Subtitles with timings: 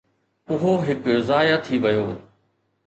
[0.55, 2.05] اهو هڪ ضايع ٿي ويو.